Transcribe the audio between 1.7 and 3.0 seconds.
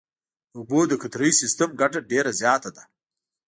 ګټه ډېره زیاته ده.